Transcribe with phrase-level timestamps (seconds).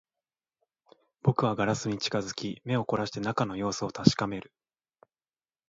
[1.21, 4.51] 僕はガラスに近づき、目を凝らして中の様子を確かめる